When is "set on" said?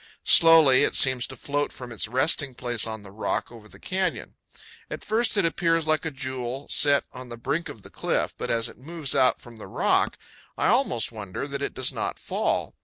6.71-7.29